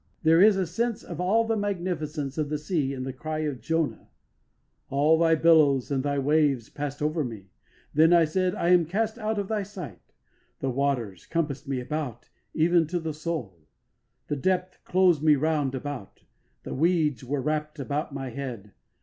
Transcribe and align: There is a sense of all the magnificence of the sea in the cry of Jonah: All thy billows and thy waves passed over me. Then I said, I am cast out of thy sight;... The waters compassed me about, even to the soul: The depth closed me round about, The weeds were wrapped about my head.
There 0.23 0.41
is 0.41 0.57
a 0.57 0.65
sense 0.65 1.03
of 1.03 1.21
all 1.21 1.45
the 1.45 1.55
magnificence 1.55 2.35
of 2.39 2.49
the 2.49 2.57
sea 2.57 2.91
in 2.91 3.03
the 3.03 3.13
cry 3.13 3.41
of 3.41 3.61
Jonah: 3.61 4.09
All 4.89 5.15
thy 5.19 5.35
billows 5.35 5.91
and 5.91 6.01
thy 6.01 6.17
waves 6.17 6.69
passed 6.69 7.03
over 7.03 7.23
me. 7.23 7.51
Then 7.93 8.11
I 8.11 8.25
said, 8.25 8.55
I 8.55 8.69
am 8.69 8.87
cast 8.87 9.19
out 9.19 9.37
of 9.37 9.47
thy 9.47 9.61
sight;... 9.61 10.15
The 10.57 10.71
waters 10.71 11.27
compassed 11.27 11.67
me 11.67 11.79
about, 11.79 12.31
even 12.55 12.87
to 12.87 12.99
the 12.99 13.13
soul: 13.13 13.67
The 14.25 14.37
depth 14.37 14.83
closed 14.85 15.21
me 15.21 15.35
round 15.35 15.75
about, 15.75 16.23
The 16.63 16.73
weeds 16.73 17.23
were 17.23 17.39
wrapped 17.41 17.77
about 17.77 18.11
my 18.11 18.31
head. 18.31 18.73